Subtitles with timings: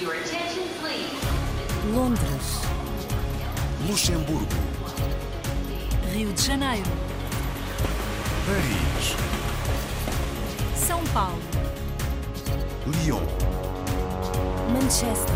[0.00, 1.10] Your attention, please.
[1.94, 2.60] Londres,
[3.88, 4.46] Luxemburgo,
[6.12, 6.90] Rio de Janeiro,
[8.46, 9.16] Paris,
[10.76, 11.38] São Paulo,
[13.04, 13.22] Lyon.
[14.72, 15.34] Manchester,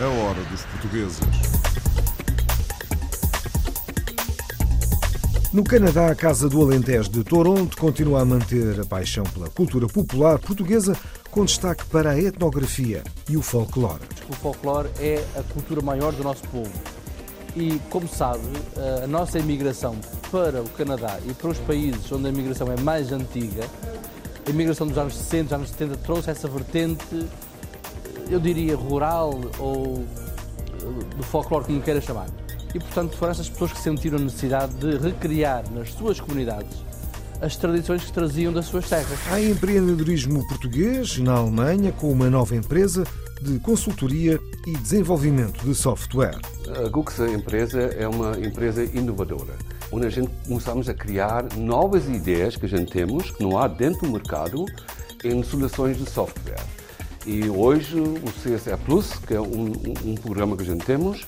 [0.00, 1.20] A hora dos portugueses.
[5.52, 9.86] No Canadá, a Casa do Alentejo de Toronto continua a manter a paixão pela cultura
[9.86, 10.94] popular portuguesa,
[11.30, 14.02] com destaque para a etnografia e o folclore.
[14.28, 16.72] O folclore é a cultura maior do nosso povo.
[17.56, 18.44] E, como sabe,
[19.02, 19.96] a nossa imigração
[20.30, 23.64] para o Canadá e para os países onde a imigração é mais antiga,
[24.46, 27.26] a imigração dos anos 60, anos 70, trouxe essa vertente,
[28.30, 30.04] eu diria, rural ou
[30.82, 32.28] eh, do folclore, como queira chamar.
[32.74, 36.87] E, portanto, foram essas pessoas que sentiram a necessidade de recriar nas suas comunidades
[37.40, 39.18] as tradições que traziam das suas terras.
[39.30, 43.04] Há empreendedorismo português na Alemanha com uma nova empresa
[43.40, 46.38] de consultoria e desenvolvimento de software.
[46.84, 49.54] A Gux empresa é uma empresa inovadora,
[49.92, 53.68] onde a gente começamos a criar novas ideias que a gente temos, que não há
[53.68, 54.64] dentro do mercado,
[55.22, 56.60] em soluções de software.
[57.24, 61.26] E hoje o CSE Plus, que é um, um- um programa que a gente temos,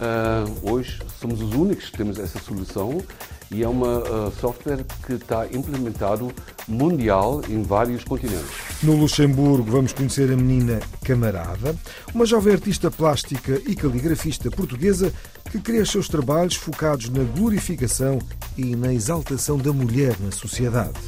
[0.00, 3.00] ah, hoje somos os únicos que temos essa solução
[3.50, 6.32] e é uma ah, software que está implementado
[6.66, 8.50] mundial em vários continentes.
[8.82, 11.74] No Luxemburgo, vamos conhecer a menina Camarada,
[12.14, 15.12] uma jovem artista plástica e caligrafista portuguesa
[15.50, 18.18] que cria os seus trabalhos focados na glorificação
[18.56, 20.98] e na exaltação da mulher na sociedade.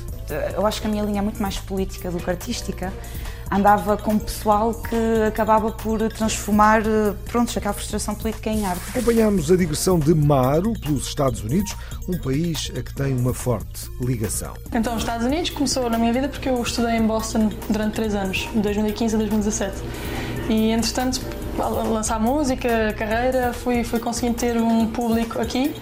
[0.54, 2.92] Eu acho que a minha linha é muito mais política do que artística.
[3.50, 4.96] Andava com pessoal que
[5.26, 8.82] acabava por transformar eh, pronto, aquela frustração política em arte.
[8.90, 11.74] Acompanhamos a digressão de Maro pelos Estados Unidos,
[12.06, 14.52] um país a que tem uma forte ligação.
[14.72, 18.14] Então, os Estados Unidos começou na minha vida porque eu estudei em Boston durante três
[18.14, 19.76] anos, de 2015 a 2017.
[20.50, 21.20] E, entretanto,
[21.90, 25.74] lançar música, carreira, fui, fui conseguindo ter um público aqui.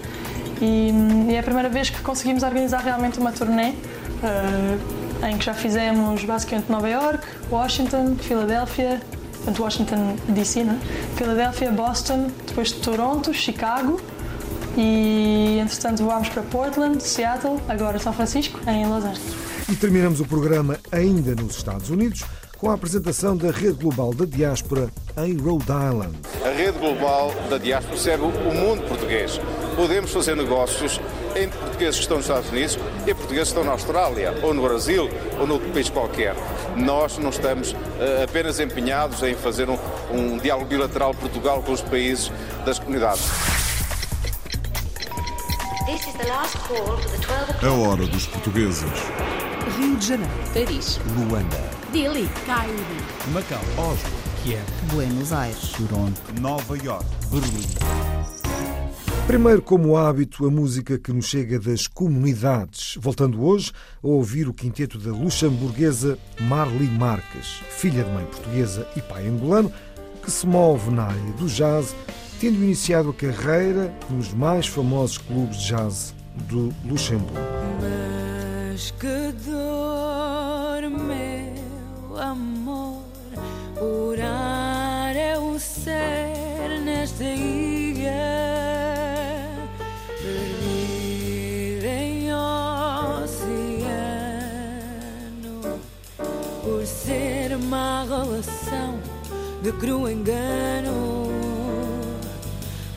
[0.61, 0.91] E,
[1.29, 3.75] e é a primeira vez que conseguimos organizar realmente uma turnê,
[4.23, 4.79] eh,
[5.23, 9.01] em que já fizemos basicamente Nova York, Washington, Filadélfia,
[9.33, 10.79] portanto, Washington DC, né?
[11.17, 14.01] Filadélfia, Boston, depois Toronto, Chicago.
[14.77, 19.35] E entretanto voámos para Portland, Seattle, agora São Francisco, em Los Angeles.
[19.71, 22.25] E terminamos o programa ainda nos Estados Unidos
[22.59, 26.17] com a apresentação da Rede Global da Diáspora em Rhode Island.
[26.45, 29.41] A rede global da diáspora serve o mundo português.
[29.75, 31.01] Podemos fazer negócios
[31.35, 34.63] entre portugueses que estão nos Estados Unidos e portugueses que estão na Austrália, ou no
[34.63, 35.09] Brasil,
[35.39, 36.35] ou noutro país qualquer.
[36.77, 39.79] Nós não estamos eh, apenas empenhados em fazer um,
[40.11, 42.31] um diálogo bilateral Portugal com os países
[42.65, 43.25] das comunidades.
[45.87, 47.67] This is the last call for the 12 o'clock.
[47.67, 48.91] A hora dos portugueses.
[49.79, 52.75] Rio de Janeiro, Paris, Luanda, Dili, Cairo,
[53.33, 54.11] Macau, Oslo,
[54.45, 54.63] Kiev,
[54.93, 57.67] Buenos Aires, Toronto, Nova York, Berlim.
[59.27, 62.99] Primeiro, como hábito, a música que nos chega das comunidades.
[63.01, 63.73] Voltando hoje
[64.05, 69.73] a ouvir o quinteto da luxemburguesa Marli Marques, filha de mãe portuguesa e pai angolano,
[70.23, 71.97] que se move na área do jazz,
[72.39, 76.15] tendo iniciado a carreira nos mais famosos clubes de jazz
[76.47, 77.41] do Luxemburgo.
[77.81, 81.26] Mas que dor, meu
[82.19, 83.03] amor,
[83.81, 88.13] orar é o ser nesta ilha,
[90.21, 93.51] perdida em oceano,
[96.63, 98.99] por ser uma relação
[99.63, 101.27] de cru engano.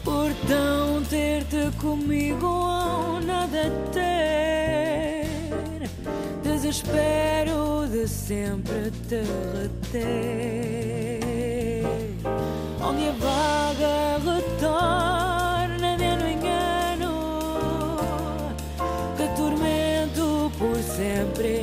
[0.04, 4.59] Por tão ter-te comigo nada ter
[6.70, 9.24] Desespero de sempre te
[9.56, 11.20] reter.
[12.80, 16.48] Onde a vaga retorna de ano em
[16.94, 17.98] ano
[19.18, 21.59] Que tormento por sempre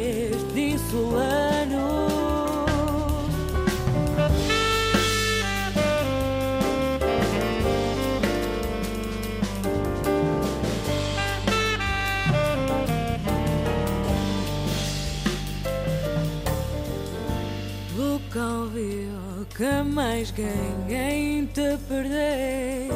[19.57, 22.91] que mais ganhei em te perder.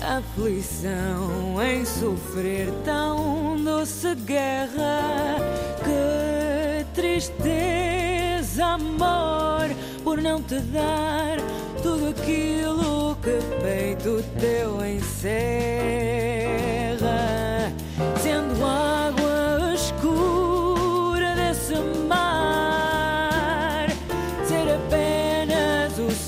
[0.00, 5.36] Aflição em sofrer tão doce guerra.
[5.84, 9.70] Que tristeza, amor,
[10.02, 11.38] por não te dar
[11.82, 16.21] Tudo aquilo que peito teu encerra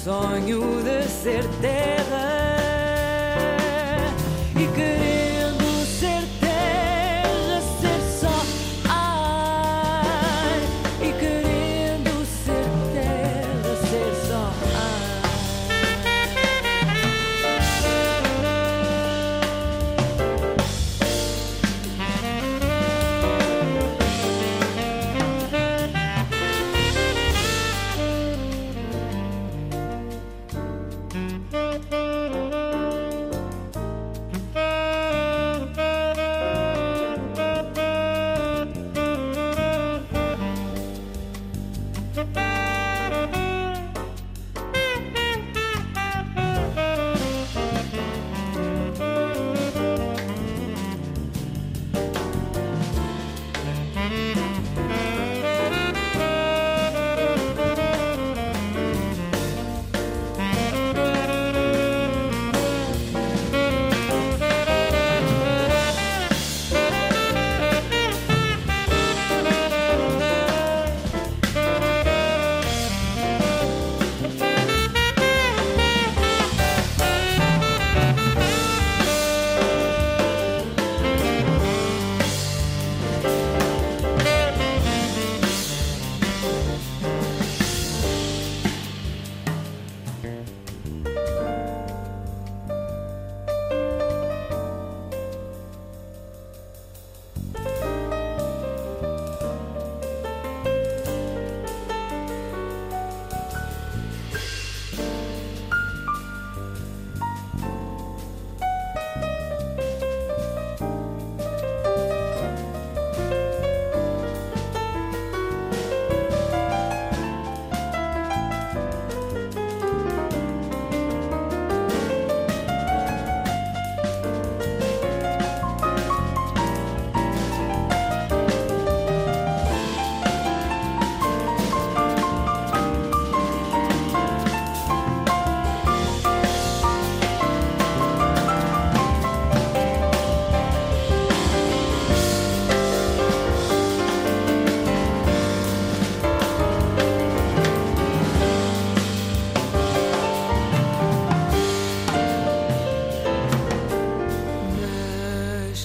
[0.05, 2.29] sonho de ser terra.
[4.55, 4.94] E querendo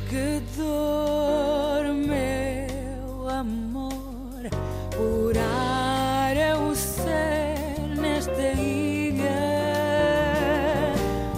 [0.07, 4.49] Que dor, meu amor,
[4.95, 9.29] por ar é o ser nesta ilha,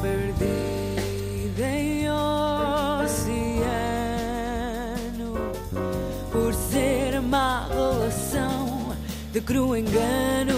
[0.01, 2.09] perdida em
[3.01, 3.41] oceano,
[6.31, 8.95] por ser má relação
[9.33, 10.50] de cru engano.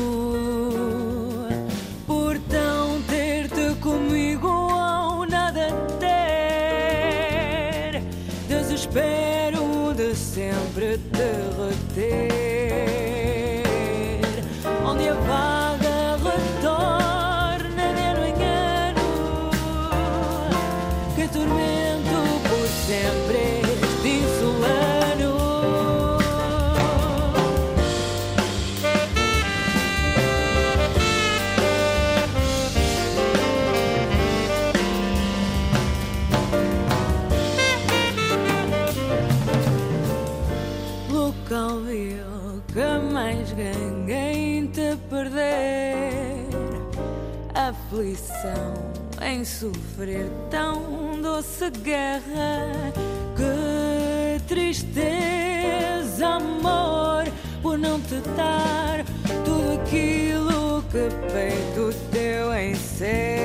[11.96, 12.33] Reter
[47.94, 48.74] Aflição
[49.22, 52.92] em sofrer tão doce guerra.
[53.38, 57.26] Que tristeza, amor,
[57.62, 59.06] por não te dar
[59.46, 63.43] tudo aquilo que peito teu encerra.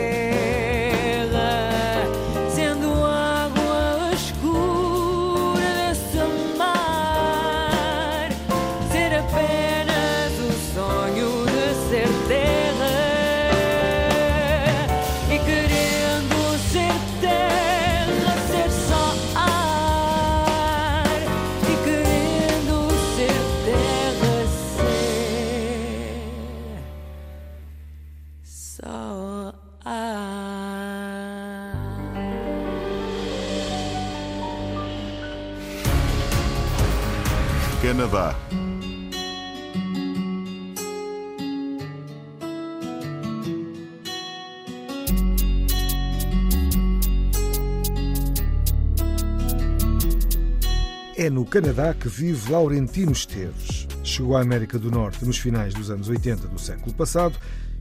[51.29, 53.87] É no Canadá que vive Laurentino Esteves.
[54.03, 57.39] Chegou à América do Norte nos finais dos anos 80 do século passado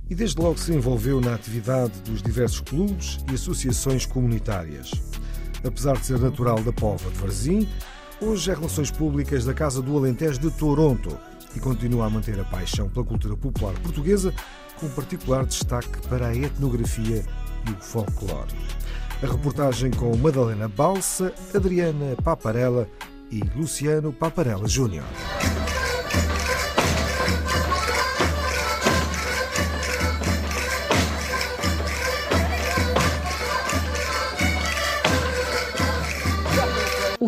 [0.10, 4.92] e desde logo se envolveu na atividade dos diversos clubes e associações comunitárias.
[5.64, 7.70] Apesar de ser natural da Pova de Varzim,
[8.20, 11.18] hoje é Relações Públicas da Casa do Alentejo de Toronto
[11.56, 14.34] e continua a manter a paixão pela cultura popular portuguesa,
[14.78, 17.24] com particular destaque para a etnografia
[17.66, 18.54] e o folclore.
[19.24, 22.90] A reportagem com Madalena Balsa, Adriana Paparella
[23.32, 25.06] e Luciano Paparella Júnior.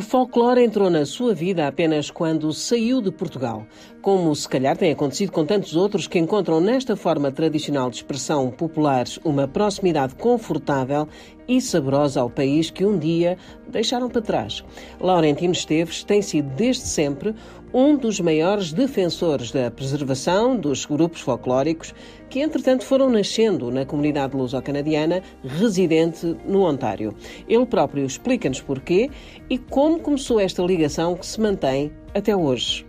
[0.09, 3.67] Folclore entrou na sua vida apenas quando saiu de Portugal,
[4.01, 8.49] como se calhar tem acontecido com tantos outros que encontram nesta forma tradicional de expressão
[8.49, 11.07] popular uma proximidade confortável
[11.47, 13.37] e saborosa ao país que um dia
[13.67, 14.63] deixaram para trás.
[14.99, 17.35] Laurentino Esteves tem sido desde sempre
[17.71, 21.93] um dos maiores defensores da preservação dos grupos folclóricos
[22.29, 27.13] que, entretanto, foram nascendo na comunidade luso-canadiana residente no Ontário.
[27.47, 29.09] Ele próprio explica-nos porquê
[29.49, 32.85] e como começou esta ligação que se mantém até hoje.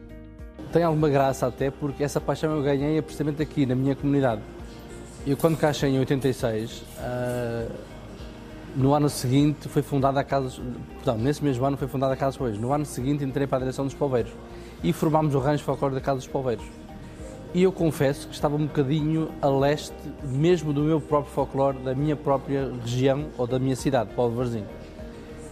[0.72, 4.42] Tem alguma graça até porque essa paixão eu ganhei é precisamente aqui, na minha comunidade.
[5.26, 7.70] Eu, quando cá em 86, uh,
[8.76, 10.62] no ano seguinte foi fundada a Casa...
[10.94, 12.60] Portanto, nesse mesmo ano foi fundada a Casa dos Poveiros.
[12.60, 14.32] No ano seguinte entrei para a direção dos Poveiros
[14.82, 16.64] e formámos o rancho folclore da Casa dos Poveiros.
[17.52, 21.94] E eu confesso que estava um bocadinho a leste mesmo do meu próprio folclore, da
[21.96, 24.64] minha própria região ou da minha cidade, Paulo Varzim.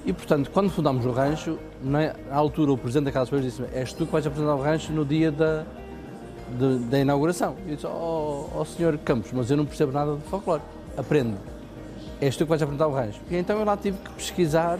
[0.06, 3.76] E, portanto, quando fundámos o rancho, na altura o Presidente da Casa dos Poveiros disse
[3.76, 5.64] és tu que vais apresentar o rancho no dia da,
[6.56, 7.56] de, da inauguração.
[7.66, 10.62] E eu disse, ó oh, oh, senhor Campos, mas eu não percebo nada de folclore,
[10.96, 11.36] aprende.
[12.20, 13.20] És tu que vais apresentar o rancho.
[13.28, 14.78] E então eu lá tive que pesquisar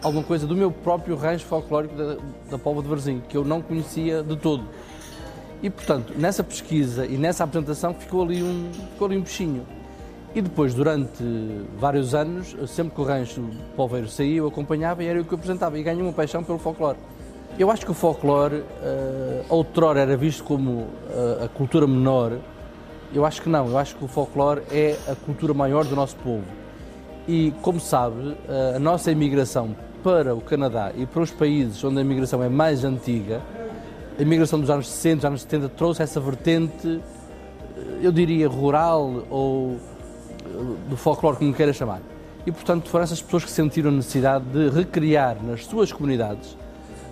[0.00, 2.16] alguma coisa do meu próprio rancho folclórico da,
[2.48, 4.64] da Póvoa de Varzim, que eu não conhecia de todo.
[5.62, 9.66] E, portanto, nessa pesquisa e nessa apresentação ficou ali um, ficou ali um bichinho.
[10.34, 11.24] E depois, durante
[11.76, 13.44] vários anos, sempre que o rancho
[13.76, 15.78] Polveiro saía, eu acompanhava e era o que eu apresentava.
[15.78, 16.96] E ganhei uma paixão pelo folclore.
[17.58, 22.38] Eu acho que o folclore, uh, outrora era visto como uh, a cultura menor.
[23.12, 23.68] Eu acho que não.
[23.68, 26.44] Eu acho que o folclore é a cultura maior do nosso povo.
[27.26, 31.98] E, como sabe, uh, a nossa imigração para o Canadá e para os países onde
[31.98, 33.42] a imigração é mais antiga,
[34.20, 37.00] a imigração dos anos 60, dos anos 70 trouxe essa vertente,
[38.02, 39.80] eu diria, rural ou
[40.90, 42.02] do folclore, como queira chamar.
[42.44, 46.54] E, portanto, foram essas pessoas que sentiram a necessidade de recriar nas suas comunidades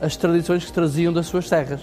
[0.02, 1.80] as tradições que traziam das suas terras.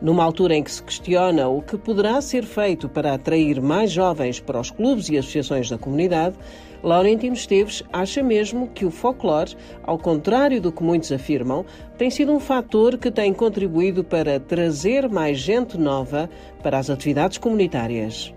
[0.00, 4.40] Numa altura em que se questiona o que poderá ser feito para atrair mais jovens
[4.40, 6.36] para os clubes e associações da comunidade,
[6.82, 11.66] Laurentino Esteves acha mesmo que o folclore, ao contrário do que muitos afirmam,
[11.98, 16.30] tem sido um fator que tem contribuído para trazer mais gente nova
[16.62, 18.32] para as atividades comunitárias.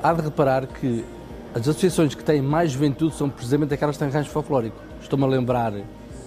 [0.00, 1.04] Há de reparar que
[1.52, 4.76] as associações que têm mais juventude são precisamente aquelas que têm rancho folclórico.
[5.02, 5.72] Estou-me a lembrar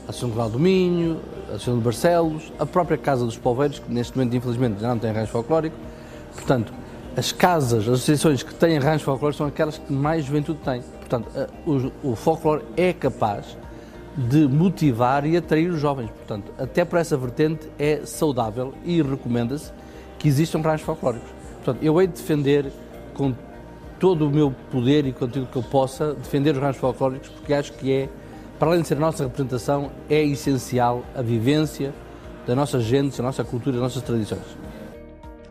[0.05, 3.91] a Associação Val do Minho, a Associação de Barcelos, a própria Casa dos Poveiros, que
[3.91, 5.75] neste momento infelizmente já não tem rancho folclórico.
[6.33, 6.73] Portanto,
[7.15, 10.81] as casas, as associações que têm rancho folclórico são aquelas que mais juventude têm.
[10.81, 11.29] Portanto,
[11.65, 13.57] o, o folclore é capaz
[14.15, 16.09] de motivar e atrair os jovens.
[16.09, 19.71] Portanto, até por essa vertente é saudável e recomenda-se
[20.19, 21.29] que existam ranchos folclóricos.
[21.63, 22.71] Portanto, eu hei de defender
[23.13, 23.33] com
[23.99, 27.53] todo o meu poder e com tudo que eu possa defender os ranchos folclóricos, porque
[27.53, 28.09] acho que é,
[28.63, 31.93] para além de ser a nossa representação, é essencial a vivência
[32.47, 34.39] da nossa gente, da nossa cultura, das nossas tradições.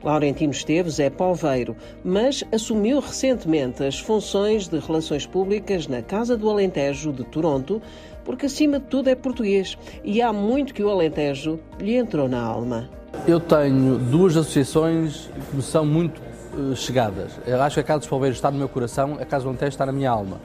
[0.03, 6.49] Laurentino Esteves é polveiro, mas assumiu recentemente as funções de relações públicas na Casa do
[6.49, 7.83] Alentejo de Toronto,
[8.25, 12.41] porque acima de tudo é português e há muito que o Alentejo lhe entrou na
[12.41, 12.89] alma.
[13.29, 16.19] Eu tenho duas associações que me são muito
[16.55, 17.33] uh, chegadas.
[17.47, 19.69] Eu acho que a Casa dos Polveiros está no meu coração, a Casa do Alentejo
[19.69, 20.41] está na minha alma.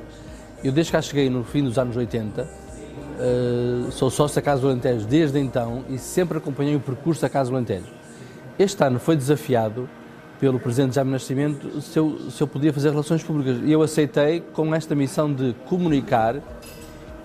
[0.67, 2.45] Eu desde cá cheguei no fim dos anos 80, uh,
[3.87, 7.29] eh, sou sócio da Casa do Alentejo desde então e sempre acompanhei o percurso da
[7.29, 7.85] Casa do Alentejo.
[8.59, 9.89] Este ano foi desafiado
[10.41, 14.41] pelo Presidente Jaime Nascimento se eu, se eu podia fazer relações públicas e eu aceitei
[14.41, 16.35] com esta missão de comunicar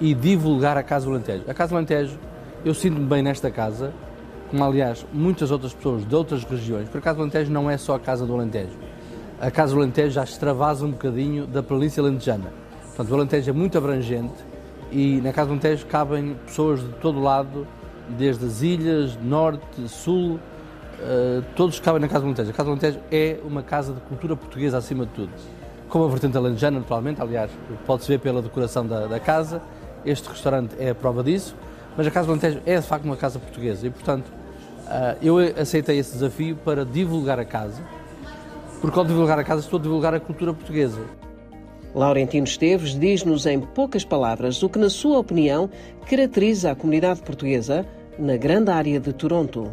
[0.01, 1.43] e divulgar a Casa do Alentejo.
[1.49, 2.17] A Casa do Alentejo,
[2.65, 3.93] eu sinto-me bem nesta casa,
[4.53, 7.77] como aliás muitas outras pessoas de outras regiões, porque a Casa do Alentejo não é
[7.77, 8.79] só a Casa do Alentejo.
[9.41, 12.62] A Casa do Alentejo já extravasa um bocadinho da planície alentejana.
[13.03, 14.33] Portanto, o Alentejo é muito abrangente
[14.93, 17.67] e na Casa do Alentejo cabem pessoas de todo o lado,
[18.11, 22.51] desde as ilhas, norte, sul, uh, todos cabem na Casa do Alentejo.
[22.51, 25.33] A Casa do Alentejo é uma casa de cultura portuguesa acima de tudo.
[25.89, 27.51] Com a vertente alentejana, naturalmente, aliás,
[27.87, 29.61] pode-se ver pela decoração da, da casa,
[30.07, 31.57] este restaurante é a prova disso,
[31.97, 35.39] mas a Casa do Alentejo é de facto uma casa portuguesa e, portanto, uh, eu
[35.61, 37.83] aceitei esse desafio para divulgar a casa
[38.81, 41.01] Porque ao divulgar a casa estou a divulgar a cultura portuguesa.
[41.95, 45.69] Laurentino Esteves diz-nos em poucas palavras o que, na sua opinião,
[46.09, 47.87] caracteriza a comunidade portuguesa
[48.19, 49.71] na grande área de Toronto.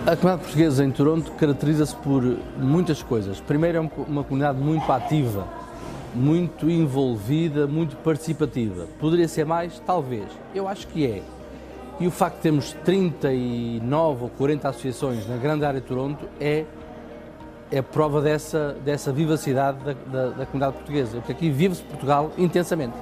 [0.00, 2.22] A comunidade portuguesa em Toronto caracteriza-se por
[2.58, 3.38] muitas coisas.
[3.40, 5.46] Primeiro, é uma comunidade muito ativa,
[6.12, 8.88] muito envolvida, muito participativa.
[8.98, 9.80] Poderia ser mais?
[9.86, 10.26] Talvez.
[10.52, 11.22] Eu acho que é.
[12.00, 16.64] E o facto de termos 39 ou 40 associações na grande área de Toronto é,
[17.70, 21.18] é prova dessa, dessa vivacidade da, da, da comunidade portuguesa.
[21.18, 22.94] Porque aqui vive-se Portugal intensamente.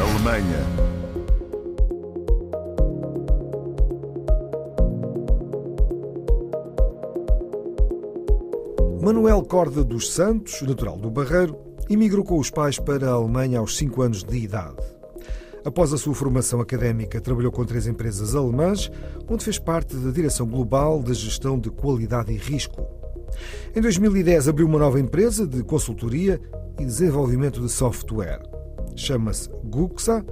[0.00, 0.84] Alemanha.
[9.02, 11.58] Manuel Corda dos Santos, natural do Barreiro,
[11.90, 14.93] emigrou com os pais para a Alemanha aos 5 anos de idade.
[15.64, 18.90] Após a sua formação académica, trabalhou com três empresas alemãs,
[19.26, 22.86] onde fez parte da direção global da gestão de qualidade e risco.
[23.74, 26.38] Em 2010, abriu uma nova empresa de consultoria
[26.78, 28.42] e desenvolvimento de software.
[28.94, 30.24] Chama-se Guxa,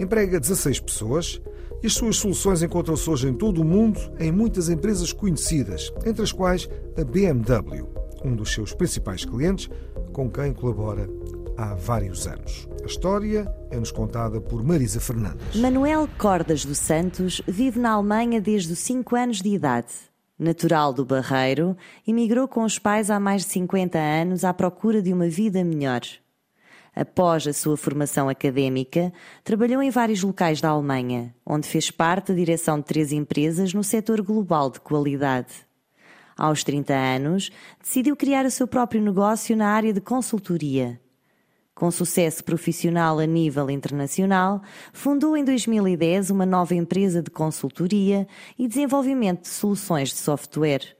[0.00, 1.40] emprega 16 pessoas
[1.80, 6.24] e as suas soluções encontram-se hoje em todo o mundo em muitas empresas conhecidas, entre
[6.24, 7.86] as quais a BMW,
[8.24, 9.70] um dos seus principais clientes,
[10.12, 11.08] com quem colabora
[11.56, 12.68] há vários anos.
[12.82, 15.56] A história é-nos contada por Marisa Fernandes.
[15.56, 19.92] Manuel Cordas dos Santos vive na Alemanha desde os 5 anos de idade.
[20.38, 25.12] Natural do Barreiro, emigrou com os pais há mais de 50 anos à procura de
[25.12, 26.02] uma vida melhor.
[26.94, 32.34] Após a sua formação académica, trabalhou em vários locais da Alemanha, onde fez parte da
[32.34, 35.52] direção de três empresas no setor global de qualidade.
[36.36, 41.00] Aos 30 anos, decidiu criar o seu próprio negócio na área de consultoria.
[41.74, 44.62] Com sucesso profissional a nível internacional,
[44.92, 48.26] fundou em 2010 uma nova empresa de consultoria
[48.58, 50.96] e desenvolvimento de soluções de software.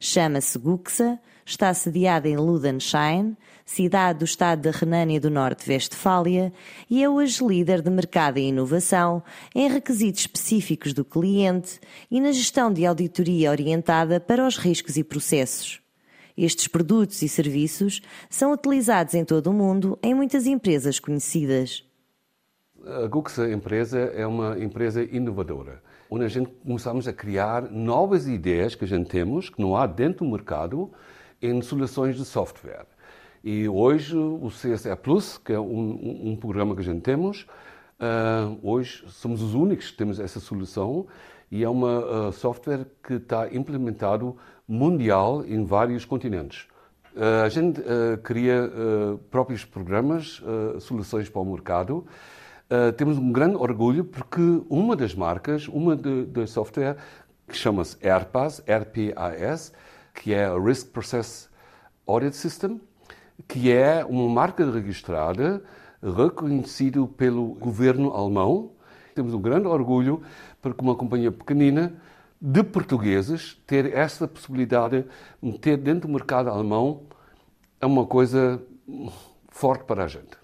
[0.00, 6.52] Chama-se Guxa, está sediada em Ludenschein, cidade do estado da Renânia do Norte-Westfália,
[6.88, 9.22] e é hoje líder de mercado e inovação
[9.54, 11.78] em requisitos específicos do cliente
[12.10, 15.85] e na gestão de auditoria orientada para os riscos e processos.
[16.36, 21.82] Estes produtos e serviços são utilizados em todo o mundo em muitas empresas conhecidas.
[22.84, 28.74] A Guxa empresa é uma empresa inovadora, onde a gente começamos a criar novas ideias
[28.74, 30.92] que a gente temos, que não há dentro do mercado,
[31.40, 32.86] em soluções de software.
[33.42, 37.46] E hoje o CSE Plus, que é um, um programa que a gente temos,
[37.98, 41.06] uh, hoje somos os únicos que temos essa solução
[41.50, 46.66] e é uma uh, software que está implementado mundial em vários continentes.
[47.14, 47.80] Uh, a gente
[48.22, 48.70] cria
[49.30, 50.42] próprios programas,
[50.80, 52.06] soluções para o mercado.
[52.98, 56.96] temos um grande orgulho porque uma das marcas, uma de software
[57.48, 59.72] que chama-se AirPass, RPAS,
[60.12, 61.48] que é Risk Process
[62.06, 62.80] Audit System,
[63.46, 65.62] que é uma marca registrada,
[66.02, 68.72] reconhecido pelo governo alemão.
[69.14, 70.22] Temos um grande orgulho
[70.74, 71.94] porque uma companhia pequenina
[72.40, 75.04] de portugueses ter essa possibilidade
[75.42, 77.02] de ter dentro do mercado alemão
[77.80, 78.62] é uma coisa
[79.48, 80.36] forte para a gente.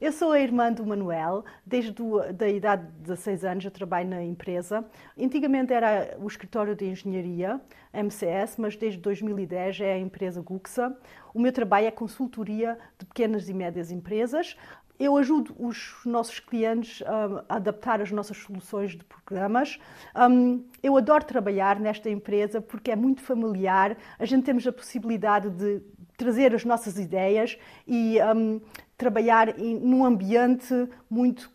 [0.00, 1.92] Eu sou a irmã do Manuel, desde
[2.40, 4.82] a idade de 16 anos eu trabalho na empresa.
[5.20, 7.60] Antigamente era o escritório de engenharia,
[7.92, 10.96] MCS, mas desde 2010 é a empresa Guxa.
[11.34, 14.56] O meu trabalho é consultoria de pequenas e médias empresas.
[15.00, 19.80] Eu ajudo os nossos clientes um, a adaptar as nossas soluções de programas.
[20.14, 23.96] Um, eu adoro trabalhar nesta empresa porque é muito familiar.
[24.18, 25.80] A gente temos a possibilidade de
[26.18, 27.58] trazer as nossas ideias
[27.88, 28.60] e um,
[28.98, 31.50] trabalhar em, num ambiente muito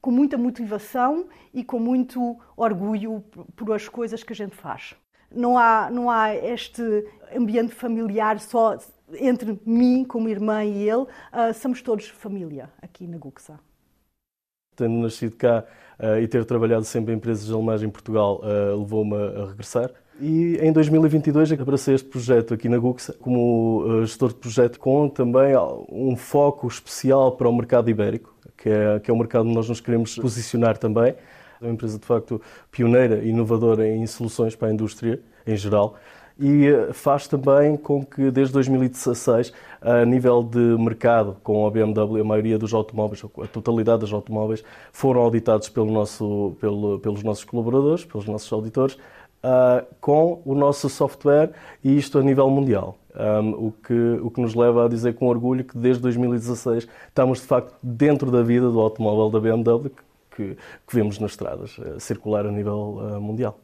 [0.00, 3.22] com muita motivação e com muito orgulho
[3.54, 4.94] por as coisas que a gente faz.
[5.30, 6.82] Não há, não há este
[7.36, 8.78] ambiente familiar só
[9.14, 13.58] entre mim como irmã e ele, uh, somos todos família aqui na Guxa.
[14.74, 15.64] Tendo nascido cá
[15.98, 19.90] uh, e ter trabalhado sempre em empresas alemãs em Portugal, uh, levou-me a regressar.
[20.20, 25.54] E em 2022 abracei este projeto aqui na Guxa como gestor de projeto com também
[25.88, 29.68] um foco especial para o mercado ibérico, que é, que é o mercado onde nós
[29.68, 31.14] nos queremos posicionar também.
[31.60, 35.96] É uma empresa de facto pioneira e inovadora em soluções para a indústria em geral
[36.38, 42.20] e eh, faz também com que desde 2016, a nível de mercado, com a BMW,
[42.20, 47.44] a maioria dos automóveis, a totalidade dos automóveis, foram auditados pelo nosso, pelo, pelos nossos
[47.44, 51.50] colaboradores, pelos nossos auditores, uh, com o nosso software
[51.82, 52.96] e isto a nível mundial.
[53.18, 57.40] Um, o, que, o que nos leva a dizer com orgulho que desde 2016 estamos
[57.40, 59.90] de facto dentro da vida do automóvel da BMW
[60.30, 63.58] que, que, vemos nas estradas, uh, circular a nível uh, mundial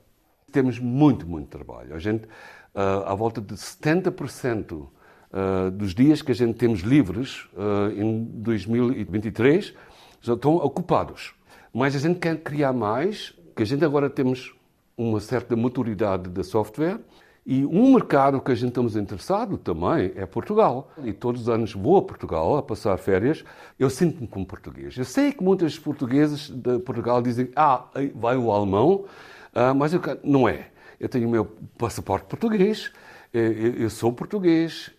[0.54, 1.96] temos muito, muito trabalho.
[1.96, 2.28] A gente,
[2.74, 8.24] uh, à volta de 70% uh, dos dias que a gente temos livres uh, em
[8.24, 9.74] 2023
[10.20, 11.34] já estão ocupados.
[11.72, 14.54] Mas a gente quer criar mais, que a gente agora temos
[14.96, 16.98] uma certa maturidade de software
[17.46, 20.90] e um mercado que a gente estamos interessado também é Portugal.
[21.04, 23.44] E todos os anos vou a Portugal a passar férias.
[23.78, 24.96] Eu sinto-me como português.
[24.96, 27.84] Eu sei que muitos portugueses de Portugal dizem, ah,
[28.14, 29.04] vai o alemão,
[29.52, 30.70] ah, mas eu, não é.
[30.98, 31.44] Eu tenho o meu
[31.78, 32.92] passaporte português,
[33.32, 34.90] eu sou português,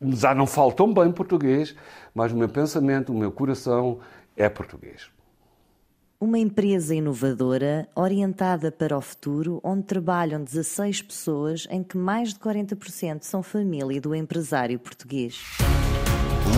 [0.00, 1.74] já não falo tão bem português,
[2.14, 3.98] mas o meu pensamento, o meu coração
[4.36, 5.10] é português.
[6.20, 12.40] Uma empresa inovadora orientada para o futuro, onde trabalham 16 pessoas, em que mais de
[12.40, 15.56] 40% são família do empresário português.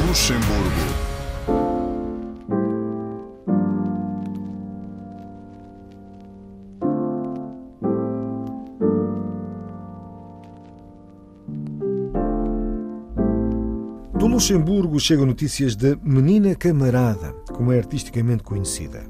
[0.09, 1.12] Luxemburgo.
[14.43, 19.05] Luxemburgo chegam notícias da Menina Camarada, como é artisticamente conhecida.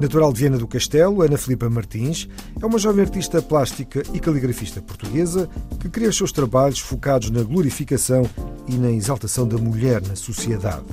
[0.00, 2.26] Natural de Viena do Castelo, Ana Filipa Martins
[2.58, 5.46] é uma jovem artista plástica e caligrafista portuguesa
[5.78, 8.24] que cria os seus trabalhos focados na glorificação
[8.66, 10.86] e na exaltação da mulher na sociedade.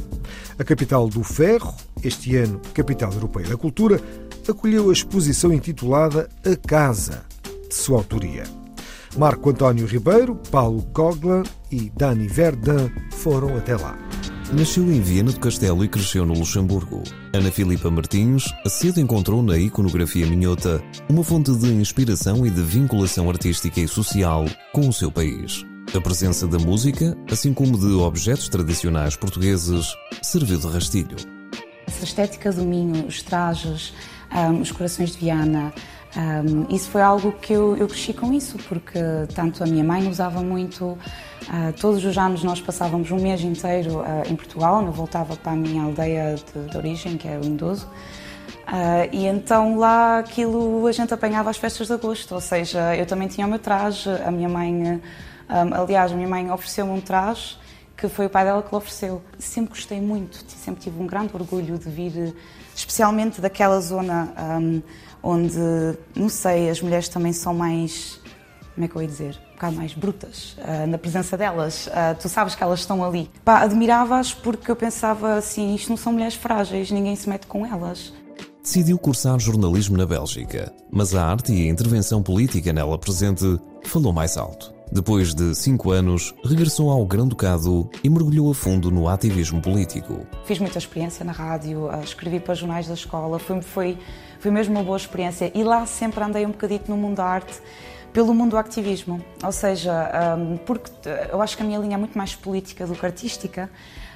[0.60, 4.02] A capital do ferro, este ano Capital Europeia da Cultura,
[4.46, 7.24] acolheu a exposição intitulada A Casa,
[7.70, 8.44] de sua autoria.
[9.18, 13.98] Marco António Ribeiro, Paulo Coglan e Dani Verdun foram até lá.
[14.52, 17.04] Nasceu em Viena do Castelo e cresceu no Luxemburgo.
[17.34, 23.30] Ana Filipa Martins cedo encontrou na iconografia minhota uma fonte de inspiração e de vinculação
[23.30, 25.64] artística e social com o seu país.
[25.96, 31.18] A presença da música, assim como de objetos tradicionais portugueses, serviu de rastilho.
[31.88, 33.94] Essa estética do Minho, os trajes,
[34.32, 35.74] um, os corações de Viana,
[36.16, 39.00] um, isso foi algo que eu, eu cresci com isso, porque
[39.36, 40.98] tanto a minha mãe usava muito, uh,
[41.80, 45.56] todos os anos nós passávamos um mês inteiro uh, em Portugal, eu voltava para a
[45.56, 50.92] minha aldeia de, de origem, que é o Lindoso, uh, e então lá aquilo a
[50.92, 54.32] gente apanhava as festas de agosto, ou seja, eu também tinha o meu traje, a
[54.32, 55.00] minha mãe,
[55.48, 57.56] um, aliás, a minha mãe ofereceu-me um traje
[57.96, 59.22] que foi o pai dela que lhe ofereceu.
[59.38, 62.34] Sempre gostei muito, sempre tive um grande orgulho de vir,
[62.74, 64.82] especialmente daquela zona um,
[65.22, 65.60] onde,
[66.16, 68.20] não sei, as mulheres também são mais,
[68.74, 71.88] como é que eu ia dizer, um bocado mais brutas uh, na presença delas.
[71.88, 73.30] Uh, tu sabes que elas estão ali.
[73.46, 78.14] Admirava-as porque eu pensava assim, isto não são mulheres frágeis, ninguém se mete com elas.
[78.62, 84.14] Decidiu cursar jornalismo na Bélgica, mas a arte e a intervenção política nela presente falou
[84.14, 84.79] mais alto.
[84.92, 90.26] Depois de cinco anos, regressou ao Grão-Ducado e mergulhou a fundo no ativismo político.
[90.46, 93.98] Fiz muita experiência na rádio, escrevi para jornais da escola, foi, foi,
[94.40, 95.52] foi mesmo uma boa experiência.
[95.54, 97.54] E lá sempre andei um bocadito no mundo da arte,
[98.12, 99.24] pelo mundo do ativismo.
[99.44, 100.10] Ou seja,
[100.66, 100.90] porque
[101.32, 103.70] eu acho que a minha linha é muito mais política do que artística,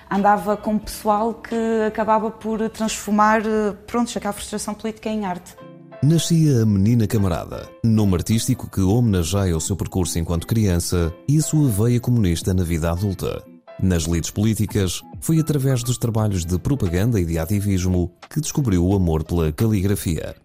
[0.10, 1.56] andava com pessoal que
[1.88, 3.44] acabava por transformar,
[3.86, 5.56] pronto, aquela frustração política em arte.
[6.04, 11.42] Nascia a Menina Camarada, nome artístico que homenageia o seu percurso enquanto criança e a
[11.42, 13.42] sua veia comunista na vida adulta.
[13.82, 18.94] Nas lides políticas, foi através dos trabalhos de propaganda e de ativismo que descobriu o
[18.94, 20.36] amor pela caligrafia.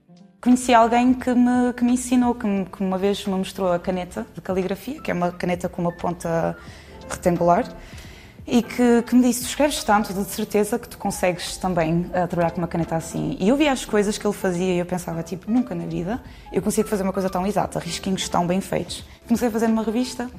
[0.40, 3.80] Conheci alguém que me, que me ensinou, que, me, que uma vez me mostrou a
[3.80, 6.56] caneta de caligrafia, que é uma caneta com uma ponta
[7.10, 7.68] retangular,
[8.50, 12.26] e que, que, me disse: Tu escreves tanto, de certeza que tu consegues também uh,
[12.26, 13.36] trabalhar com uma caneta assim.
[13.38, 16.20] E eu via as coisas que ele fazia e eu pensava: tipo, nunca na vida
[16.50, 19.04] eu consigo fazer uma coisa tão exata, risquinhos tão bem feitos.
[19.26, 20.30] Comecei a fazer numa revista,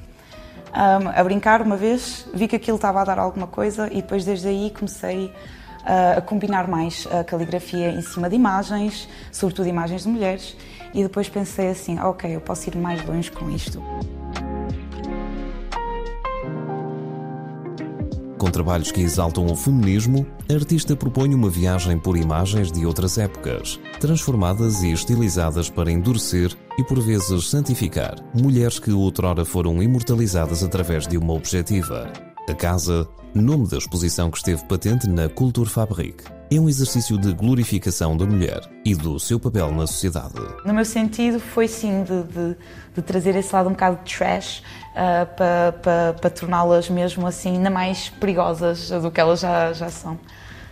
[0.74, 4.24] um, a brincar uma vez, vi que aquilo estava a dar alguma coisa e depois
[4.24, 10.02] desde aí comecei uh, a combinar mais a caligrafia em cima de imagens, sobretudo imagens
[10.02, 10.56] de mulheres,
[10.92, 13.80] e depois pensei assim: Ok, eu posso ir mais longe com isto.
[18.40, 23.18] Com trabalhos que exaltam o feminismo, a artista propõe uma viagem por imagens de outras
[23.18, 30.64] épocas, transformadas e estilizadas para endurecer e por vezes santificar mulheres que outrora foram imortalizadas
[30.64, 32.10] através de uma objetiva.
[32.48, 37.32] A Casa, nome da exposição que esteve patente na Culture Fabrique, é um exercício de
[37.32, 40.34] glorificação da mulher e do seu papel na sociedade.
[40.64, 42.56] No meu sentido, foi sim de, de,
[42.96, 47.50] de trazer esse lado um bocado de trash uh, para, para, para torná-las mesmo assim
[47.50, 50.18] ainda mais perigosas do que elas já, já são.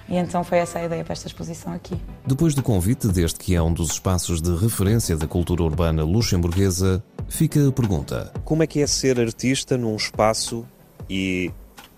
[0.08, 1.94] E então foi essa a ideia para esta exposição aqui.
[2.26, 7.04] Depois do convite, desde que é um dos espaços de referência da cultura urbana luxemburguesa,
[7.28, 10.66] fica a pergunta: Como é que é ser artista num espaço
[11.08, 11.52] e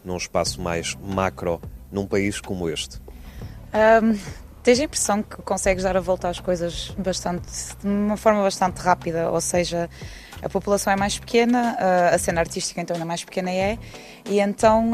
[0.04, 3.00] num espaço mais macro, num país como este?
[3.72, 4.18] Um,
[4.62, 7.48] tens a impressão que consegues dar a volta às coisas bastante,
[7.80, 9.88] de uma forma bastante rápida, ou seja,
[10.42, 11.76] a população é mais pequena,
[12.12, 13.78] a cena artística então ainda mais pequena é,
[14.26, 14.92] e então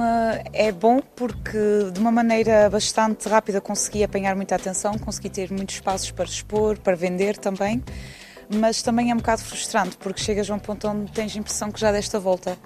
[0.53, 5.77] é bom porque de uma maneira bastante rápida consegui apanhar muita atenção, consegui ter muitos
[5.77, 7.83] espaços para expor, para vender também
[8.55, 11.71] mas também é um bocado frustrante porque chegas a um ponto onde tens a impressão
[11.71, 12.59] que já deste a volta.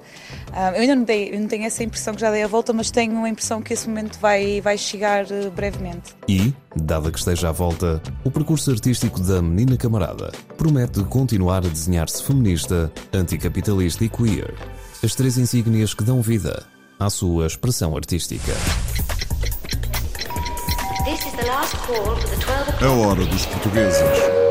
[0.49, 2.90] Uh, eu ainda não, dei, não tenho essa impressão que já dei a volta, mas
[2.90, 6.14] tenho a impressão que esse momento vai, vai chegar uh, brevemente.
[6.29, 11.69] E, dada que esteja à volta, o percurso artístico da menina camarada promete continuar a
[11.69, 14.55] desenhar-se feminista, anticapitalista e queer.
[15.03, 16.64] As três insígnias que dão vida
[16.99, 18.53] à sua expressão artística.
[22.83, 24.49] A hora dos portugueses.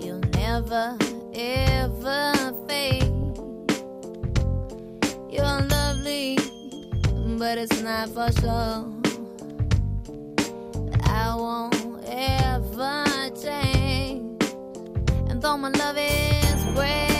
[0.00, 0.96] You'll never,
[1.34, 2.32] ever
[2.66, 3.02] fade.
[5.30, 6.38] You're lovely,
[7.36, 8.86] but it's not for sure.
[11.04, 11.76] I won't
[12.08, 13.04] ever
[13.42, 14.42] change.
[15.28, 17.11] And though my love is great,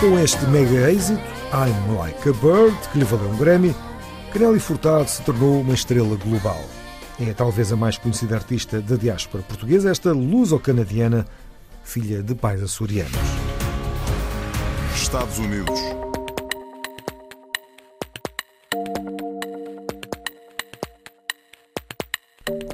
[0.00, 1.20] Com este mega êxito,
[1.52, 3.76] I'm Like a Bird, que lhe valeu um Grammy,
[4.32, 6.58] que Nelly Furtado se tornou uma estrela global.
[7.20, 11.26] É talvez a mais conhecida artista da diáspora portuguesa, esta luso-canadiana,
[11.84, 13.12] filha de pais açorianos.
[14.96, 15.78] Estados Unidos.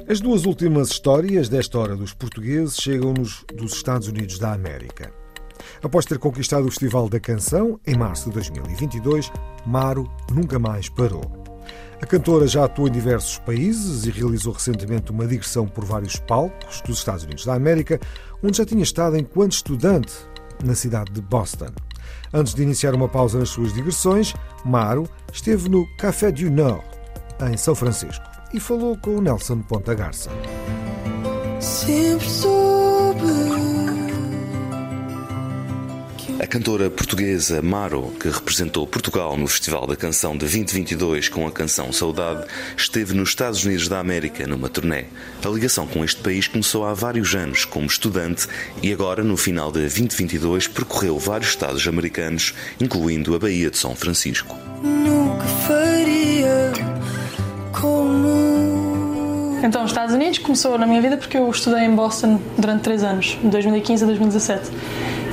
[0.09, 5.16] As duas últimas histórias desta hora dos portugueses chegam-nos dos Estados Unidos da América.
[5.83, 9.31] Após ter conquistado o Festival da Canção em março de 2022,
[9.65, 11.45] Maro nunca mais parou.
[12.01, 16.81] A cantora já atuou em diversos países e realizou recentemente uma digressão por vários palcos
[16.81, 17.99] dos Estados Unidos da América,
[18.43, 20.13] onde já tinha estado enquanto estudante
[20.63, 21.71] na cidade de Boston.
[22.33, 26.83] Antes de iniciar uma pausa nas suas digressões, Maro esteve no Café du Nord,
[27.51, 30.29] em São Francisco, e falou com Nelson Ponta Garça.
[31.59, 33.66] Sempre soube
[36.39, 41.51] A cantora portuguesa Maro, que representou Portugal no Festival da Canção de 2022 com a
[41.51, 42.45] canção Saudade,
[42.77, 45.05] esteve nos Estados Unidos da América numa turnê.
[45.43, 48.47] A ligação com este país começou há vários anos como estudante
[48.83, 53.95] e agora, no final de 2022, percorreu vários estados americanos, incluindo a Baía de São
[53.95, 54.55] Francisco.
[54.83, 56.71] nunca faria
[57.71, 59.59] como.
[59.63, 63.03] Então, os Estados Unidos começou na minha vida porque eu estudei em Boston durante três
[63.03, 64.69] anos, de 2015 a 2017.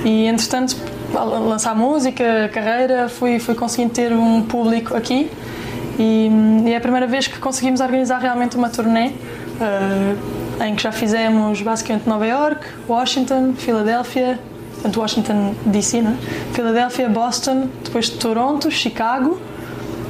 [0.04, 0.76] E, entretanto,
[1.14, 5.30] lançar música, carreira, fui, fui conseguindo ter um público aqui.
[5.98, 6.28] E,
[6.66, 9.12] e é a primeira vez que conseguimos organizar realmente uma turnê
[9.60, 14.38] eh, em que já fizemos basicamente Nova York, Washington, Filadélfia,
[14.74, 16.16] portanto Washington DC, né?
[16.52, 19.40] Filadélfia, Boston, depois Toronto, Chicago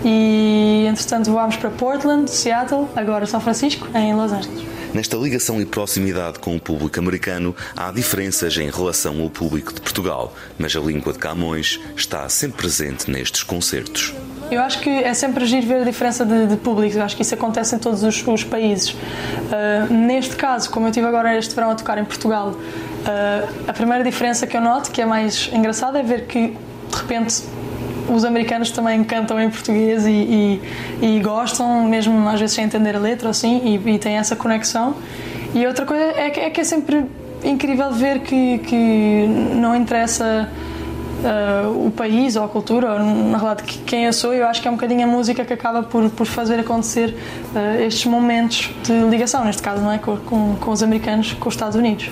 [0.05, 4.73] e entretanto voámos para Portland, Seattle, agora São Francisco, em Los Angeles.
[4.94, 9.80] Nesta ligação e proximidade com o público americano, há diferenças em relação ao público de
[9.80, 14.14] Portugal, mas a língua de Camões está sempre presente nestes concertos.
[14.52, 17.22] Eu acho que é sempre agir ver a diferença de, de públicos, eu acho que
[17.22, 18.90] isso acontece em todos os, os países.
[18.90, 23.72] Uh, neste caso, como eu estive agora este verão a tocar em Portugal, uh, a
[23.72, 27.42] primeira diferença que eu noto, que é mais engraçada, é ver que de repente
[28.09, 30.62] os americanos também cantam em português e, e,
[31.00, 34.94] e gostam, mesmo às vezes sem entender a letra assim, e, e têm essa conexão.
[35.54, 37.04] E outra coisa é que é, que é sempre
[37.44, 40.48] incrível ver que, que não interessa
[41.24, 44.68] uh, o país ou a cultura, ou, na realidade quem eu sou, eu acho que
[44.68, 47.14] é um bocadinho a música que acaba por, por fazer acontecer
[47.54, 49.98] uh, estes momentos de ligação, neste caso, não é?
[49.98, 52.11] Com, com, com os americanos, com os Estados Unidos.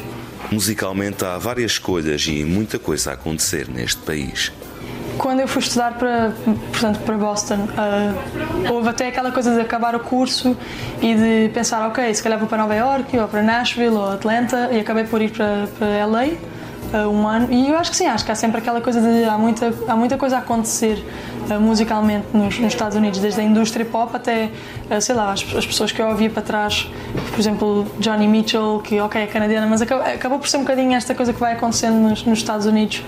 [0.50, 4.52] Musicalmente há várias escolhas e muita coisa a acontecer neste país.
[5.22, 6.32] Quando eu fui estudar para,
[6.72, 10.56] portanto, para Boston, uh, houve até aquela coisa de acabar o curso
[11.00, 14.68] e de pensar, ok, se calhar vou para Nova York, ou para Nashville, ou Atlanta,
[14.72, 17.52] e acabei por ir para, para LA uh, um ano.
[17.52, 19.94] E eu acho que sim, acho que há sempre aquela coisa de há muita, há
[19.94, 21.00] muita coisa a acontecer
[21.60, 24.50] musicalmente nos, nos, Estados Unidos, desde a indústria pop até,
[24.90, 26.90] uh, sei lá, as, as, pessoas que eu ouvia para trás,
[27.30, 30.94] por exemplo, Johnny Mitchell, que ok, é canadiana, mas acabou, acabou por ser um bocadinho
[30.94, 33.02] esta coisa que vai acontecendo nos, nos Estados Unidos.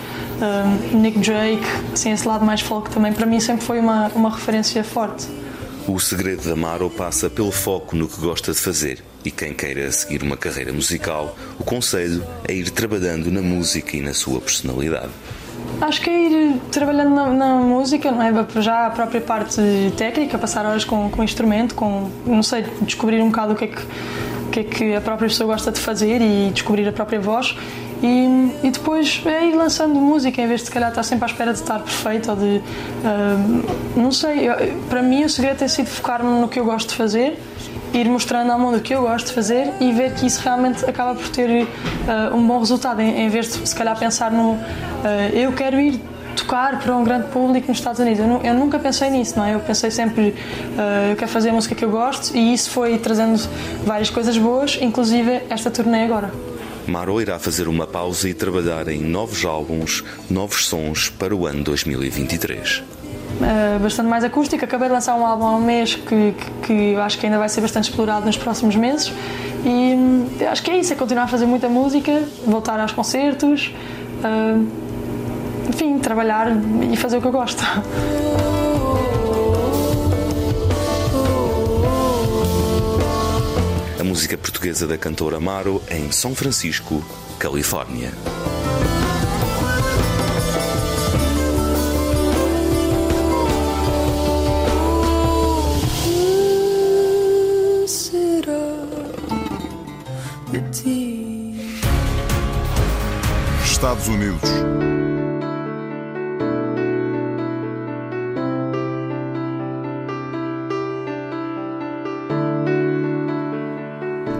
[0.92, 4.82] Nick Drake, assim, esse lado mais folk também, para mim sempre foi uma, uma referência
[4.84, 5.26] forte.
[5.86, 9.04] O segredo da Maro passa pelo foco no que gosta de fazer.
[9.22, 14.00] E quem queira seguir uma carreira musical, o conselho é ir trabalhando na música e
[14.00, 15.10] na sua personalidade.
[15.80, 18.32] Acho que é ir trabalhando na, na música, não é?
[18.60, 19.60] Já a própria parte
[19.96, 23.64] técnica, passar horas com, com o instrumento, com, não sei, descobrir um bocado o que
[23.64, 26.92] é que, o que, é que a própria pessoa gosta de fazer e descobrir a
[26.92, 27.56] própria voz.
[28.02, 31.26] E, e, depois é ir lançando música em vez de se calhar estar sempre à
[31.26, 32.60] espera de estar perfeito ou de.
[32.60, 33.64] Uh,
[33.96, 34.54] não sei, eu,
[34.90, 37.38] para mim o segredo tem sido focar-me no que eu gosto de fazer,
[37.94, 40.84] ir mostrando ao mundo o que eu gosto de fazer e ver que isso realmente
[40.84, 44.52] acaba por ter uh, um bom resultado, em, em, vez de se calhar pensar no
[44.52, 44.58] uh,
[45.32, 46.00] eu quero ir
[46.34, 48.18] tocar para um grande público nos Estados Unidos.
[48.18, 49.54] Eu, eu nunca pensei nisso, não é?
[49.54, 50.30] Eu pensei sempre
[50.76, 53.40] uh, eu quero fazer a música que eu gosto e isso foi trazendo
[53.84, 56.32] várias coisas boas, inclusive esta turnê agora.
[56.86, 61.64] Maro irá fazer uma pausa e trabalhar em novos álbuns, novos sons para o ano
[61.64, 62.82] 2023.
[63.34, 64.64] Uh, bastante mais acústica.
[64.64, 67.48] Acabei de lançar um álbum há um mês que, que, que acho que ainda vai
[67.48, 69.12] ser bastante explorado nos próximos meses.
[69.64, 73.74] E hum, acho que é isso: é continuar a fazer muita música, voltar aos concertos,
[74.22, 74.66] uh,
[75.68, 76.48] enfim, trabalhar
[76.92, 77.62] e fazer o que eu gosto.
[83.98, 87.02] A música portuguesa da cantora Maro em São Francisco,
[87.38, 88.12] Califórnia.
[103.84, 104.50] Estados Unidos.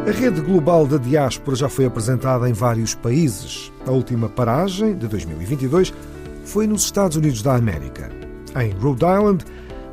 [0.08, 3.70] A rede global da diáspora já foi apresentada em vários países.
[3.86, 5.92] A última paragem, de 2022,
[6.46, 8.10] foi nos Estados Unidos da América.
[8.58, 9.44] Em Rhode Island,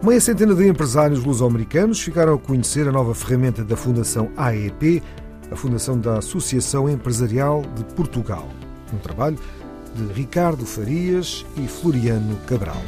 [0.01, 5.03] meia centena de empresários luso-americanos ficaram a conhecer a nova ferramenta da Fundação AEP,
[5.51, 8.47] a Fundação da Associação Empresarial de Portugal.
[8.93, 9.37] Um trabalho
[9.95, 12.81] de Ricardo Farias e Floriano Cabral.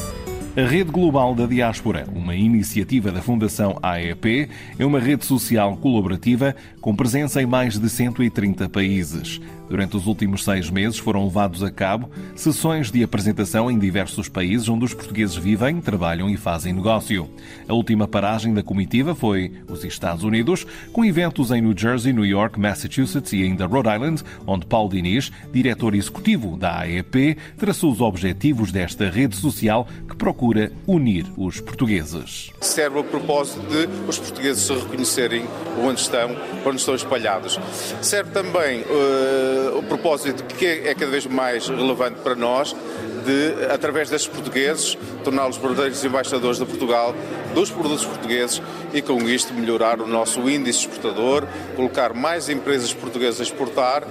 [0.55, 4.47] A Rede Global da Diáspora, uma iniciativa da Fundação AEP,
[4.77, 9.41] é uma rede social colaborativa com presença em mais de 130 países.
[9.69, 14.69] Durante os últimos seis meses foram levados a cabo sessões de apresentação em diversos países
[14.69, 17.29] onde os portugueses vivem, trabalham e fazem negócio.
[17.67, 22.25] A última paragem da comitiva foi os Estados Unidos, com eventos em New Jersey, New
[22.25, 28.01] York, Massachusetts e ainda Rhode Island, onde Paulo Diniz, diretor executivo da AEP, traçou os
[28.01, 32.51] objetivos desta rede social que procura unir os portugueses.
[32.61, 35.45] Serve a propósito de os portugueses se reconhecerem
[35.81, 36.35] onde estão,
[36.65, 37.59] onde estão espalhados.
[38.01, 42.75] Serve também uh, o propósito que é cada vez mais relevante para nós
[43.23, 47.15] de, através destes portugueses, torná-los verdadeiros embaixadores de Portugal,
[47.53, 48.61] dos produtos portugueses
[48.93, 54.03] e com isto melhorar o nosso índice exportador, colocar mais empresas portuguesas a exportar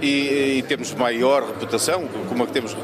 [0.00, 2.76] e, e temos maior reputação, como a que temos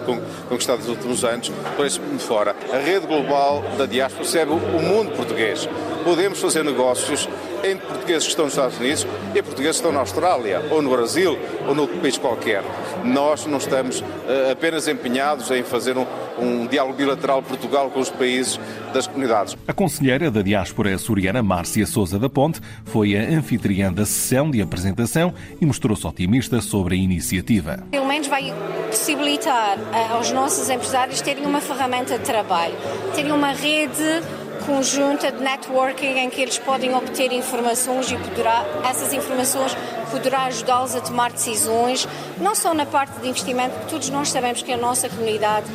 [0.48, 2.56] conquistado nos últimos anos, por mundo fora.
[2.72, 5.68] A rede global da diáspora percebe o mundo português.
[6.04, 7.28] Podemos fazer negócios
[7.64, 10.90] entre portugueses que estão nos Estados Unidos e portugueses que estão na Austrália, ou no
[10.90, 12.62] Brasil, ou noutro país qualquer.
[13.04, 16.06] Nós não estamos uh, apenas empenhados em fazer um,
[16.38, 18.58] um diálogo bilateral Portugal com os países
[18.92, 19.56] das comunidades.
[19.66, 24.60] A conselheira da diáspora açoriana, Márcia Souza da Ponte, foi a anfitriã da sessão de
[24.60, 27.84] apresentação e mostrou-se otimista sobre a iniciativa.
[27.90, 28.52] Pelo menos vai
[28.88, 32.74] possibilitar uh, aos nossos empresários terem uma ferramenta de trabalho,
[33.14, 34.22] terem uma rede
[34.66, 39.76] conjunta de networking em que eles podem obter informações e poderá, essas informações
[40.10, 42.06] poderá ajudá-los a tomar decisões,
[42.38, 45.66] não só na parte de investimento, porque todos nós sabemos que a nossa comunidade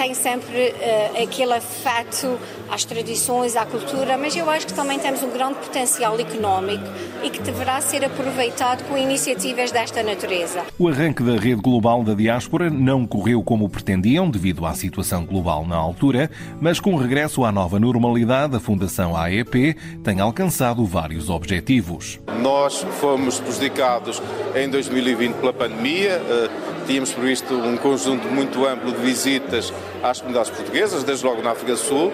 [0.00, 2.38] tem sempre uh, aquele afeto
[2.70, 6.84] às tradições, à cultura, mas eu acho que também temos um grande potencial económico
[7.22, 10.62] e que deverá ser aproveitado com iniciativas desta natureza.
[10.78, 15.66] O arranque da rede global da diáspora não correu como pretendiam, devido à situação global
[15.66, 16.30] na altura,
[16.62, 22.18] mas com o regresso à nova normalidade, a Fundação AEP tem alcançado vários objetivos.
[22.40, 24.22] Nós fomos prejudicados
[24.54, 26.22] em 2020 pela pandemia.
[26.22, 29.72] Uh, Tínhamos previsto um conjunto muito amplo de visitas
[30.02, 32.12] às comunidades portuguesas, desde logo na África do Sul.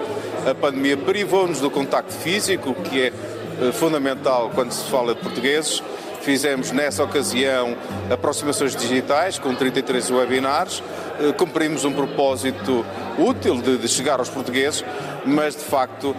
[0.48, 5.82] A pandemia privou-nos do contacto físico, que é eh, fundamental quando se fala de portugueses.
[6.20, 7.76] Fizemos nessa ocasião
[8.10, 10.82] aproximações digitais com 33 webinars.
[11.20, 12.84] Eh, cumprimos um propósito
[13.18, 14.84] útil de, chegar aos portugueses,
[15.24, 16.14] mas de facto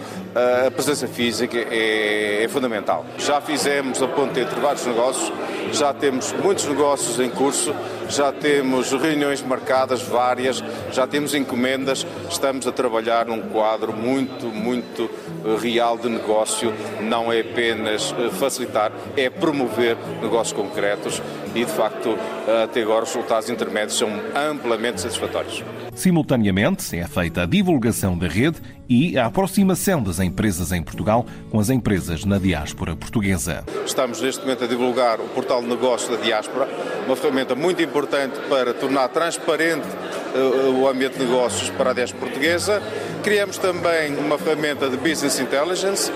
[0.65, 3.05] a presença física é, é, fundamental.
[3.17, 5.31] Já fizemos a ponte entre vários negócios,
[5.71, 7.73] já temos muitos negócios em curso,
[8.09, 15.09] já temos reuniões marcadas várias, já temos encomendas, estamos a trabalhar num quadro muito, muito
[15.45, 21.21] eh, real de negócio, não é apenas eh, facilitar, é promover negócios concretos
[21.55, 22.17] e de facto
[22.63, 25.63] até agora os resultados intermédios são amplamente satisfatórios.
[25.97, 31.59] Simultaneamente, é feita a divulgação da rede e a aproximação das empresas em Portugal com
[31.59, 33.63] as empresas na diáspora portuguesa.
[33.83, 36.69] Estamos neste momento a divulgar o portal de negócios da diáspora,
[37.07, 39.87] uma ferramenta muito importante para tornar transparente
[40.35, 42.79] uh, o ambiente de negócios para a diáspora portuguesa.
[43.23, 46.11] Criamos também uma ferramenta de Business Intelligence,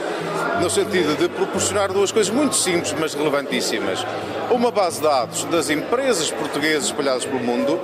[0.62, 4.06] no sentido de proporcionar duas coisas muito simples, mas relevantíssimas.
[4.52, 7.80] Uma base de dados das empresas portuguesas espalhadas pelo mundo,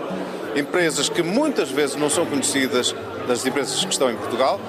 [0.57, 2.95] empresas que muitas vezes não são conhecidas
[3.27, 4.59] das empresas que estão em Portugal,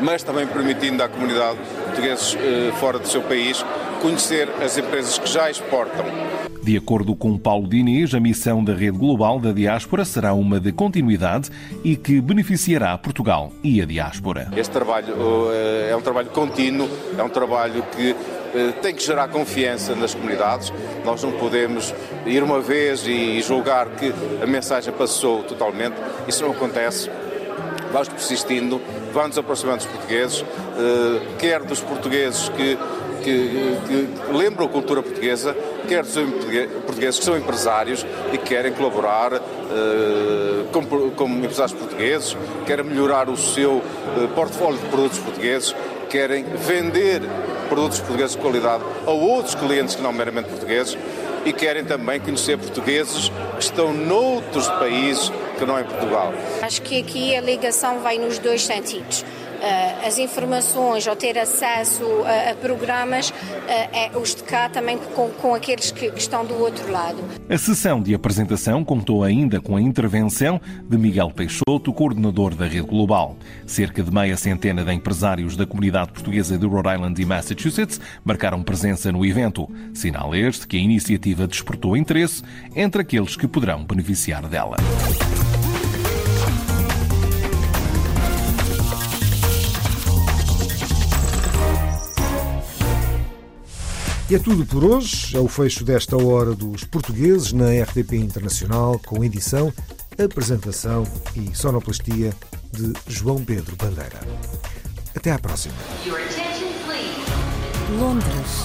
[0.00, 3.64] mas também permitindo à comunidade portuguesa eh, fora do seu país
[4.02, 6.04] conhecer as empresas que já exportam.
[6.62, 10.72] De acordo com Paulo Diniz, a missão da Rede Global da Diáspora será uma de
[10.72, 11.50] continuidade
[11.82, 14.48] e que beneficiará Portugal e a diáspora.
[14.56, 15.14] Este trabalho
[15.52, 18.14] eh, é um trabalho contínuo, é um trabalho que
[18.80, 20.72] tem que gerar confiança nas comunidades.
[21.04, 21.94] Nós não podemos
[22.26, 25.96] ir uma vez e julgar que a mensagem passou totalmente.
[26.28, 27.10] Isso não acontece.
[27.92, 28.80] Vamos persistindo,
[29.12, 30.44] vamos aproximando dos portugueses,
[30.76, 32.76] eh, quer dos portugueses que,
[33.22, 36.14] que, que lembram a cultura portuguesa, quer dos
[36.84, 39.40] portugueses que são empresários e que querem colaborar uh,
[40.72, 42.36] como, como, empresários portugueses,
[42.66, 43.80] querem melhorar o seu
[44.34, 45.76] portfólio de produtos portugueses,
[46.10, 47.22] querem vender
[47.64, 50.96] produtos portugueses de qualidade a outros clientes que não meramente portugueses
[51.44, 56.32] e querem também conhecer portugueses que estão noutros países que não em Portugal.
[56.62, 59.24] Acho que aqui a ligação vai nos dois sentidos.
[59.64, 63.34] Uh, as informações ou ter acesso a, a programas, uh,
[63.92, 67.18] é os de cá também com, com aqueles que, que estão do outro lado.
[67.48, 72.82] A sessão de apresentação contou ainda com a intervenção de Miguel Peixoto, coordenador da Rede
[72.82, 73.36] Global.
[73.66, 78.62] Cerca de meia centena de empresários da comunidade portuguesa de Rhode Island e Massachusetts marcaram
[78.62, 79.68] presença no evento.
[79.94, 82.42] Sinal este que a iniciativa despertou interesse
[82.74, 84.76] entre aqueles que poderão beneficiar dela.
[94.30, 95.36] E é tudo por hoje.
[95.36, 99.70] É o fecho desta hora dos portugueses na RTP Internacional, com edição,
[100.18, 101.04] apresentação
[101.36, 102.32] e sonoplastia
[102.72, 104.20] de João Pedro Bandeira.
[105.14, 105.74] Até à próxima.
[107.98, 108.64] Londres.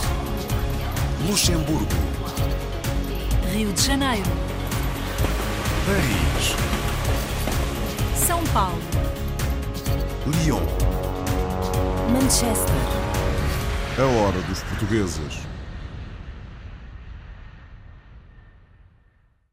[1.28, 1.86] Luxemburgo.
[3.53, 4.30] Rio de Janeiro.
[5.86, 6.55] Paris.
[8.26, 8.80] São Paulo.
[10.26, 10.64] Lyon.
[12.14, 12.76] Manchester.
[13.97, 15.49] A hora dos portugueses.